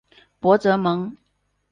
[0.39, 1.15] 博泽蒙。